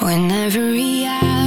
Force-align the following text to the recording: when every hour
when 0.00 0.30
every 0.30 1.04
hour 1.06 1.45